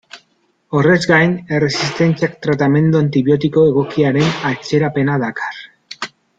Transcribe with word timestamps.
Horrez 0.77 1.01
gain, 1.11 1.35
erresistentziak 1.57 2.33
tratamendu 2.47 3.03
antibiotiko 3.03 3.69
egokiaren 3.75 4.33
atzerapena 4.53 5.23
dakar. 5.29 5.65